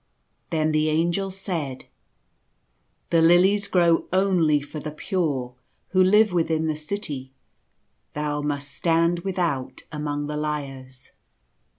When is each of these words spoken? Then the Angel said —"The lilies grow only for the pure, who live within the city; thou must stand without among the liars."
Then 0.49 0.71
the 0.71 0.89
Angel 0.89 1.29
said 1.29 1.85
—"The 3.11 3.21
lilies 3.21 3.67
grow 3.67 4.07
only 4.11 4.59
for 4.59 4.79
the 4.79 4.89
pure, 4.89 5.53
who 5.89 6.03
live 6.03 6.33
within 6.33 6.65
the 6.65 6.75
city; 6.75 7.33
thou 8.13 8.41
must 8.41 8.73
stand 8.73 9.19
without 9.19 9.83
among 9.91 10.25
the 10.25 10.37
liars." 10.37 11.11